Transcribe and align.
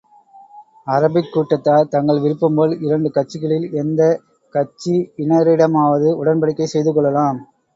Arabic 0.87 1.29
கூட்டத்தார் 1.31 1.89
தங்கள் 1.89 2.21
விருப்பம் 2.21 2.55
போல், 2.55 2.73
இரண்டு 2.79 3.11
கட்சிகளில் 3.11 3.67
எந்தக் 3.75 4.19
கட்சியினரிடமாவது 4.53 6.11
உடன்படிக்கை 6.17 6.69
செய்து 6.69 6.93
கொள்ளலாம். 6.93 7.39